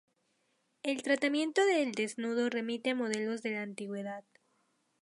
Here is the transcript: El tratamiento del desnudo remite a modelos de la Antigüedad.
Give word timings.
El 0.81 1.03
tratamiento 1.03 1.63
del 1.63 1.91
desnudo 1.91 2.49
remite 2.49 2.89
a 2.89 2.95
modelos 2.95 3.43
de 3.43 3.51
la 3.51 3.61
Antigüedad. 3.61 4.23